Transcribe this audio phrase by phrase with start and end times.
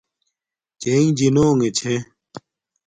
[0.81, 1.95] چݵئِݣ جِنݸݣݺ چھݺ.